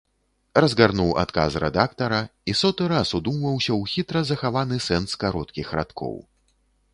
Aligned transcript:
Разгарнуў 0.63 1.11
адказ 1.23 1.57
рэдактара 1.63 2.21
і 2.53 2.55
соты 2.61 2.87
раз 2.93 3.11
удумваўся 3.19 3.71
ў 3.81 3.93
хітра 3.93 4.25
захаваны 4.31 4.81
сэнс 4.87 5.11
кароткіх 5.27 5.67
радкоў. 5.83 6.19